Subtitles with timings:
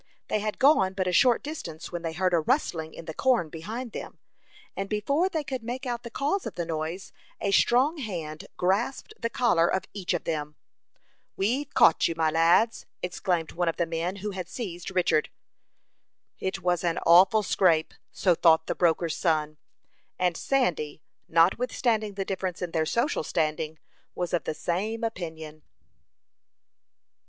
[0.29, 3.49] They had gone but a short distance when they heard a rustling in the corn
[3.49, 4.17] behind them,
[4.75, 9.13] and before they could make out the cause of the noise, a strong hand grasped
[9.19, 10.55] the collar of each of them.
[11.37, 15.29] "We've caught you, my lads!" exclaimed one of the men, who had seized Richard.
[16.39, 19.57] It was an awful scrape: so thought the broker's son;
[20.17, 23.77] and Sandy, notwithstanding the difference in their social standing,
[24.15, 25.61] was of the same opinion.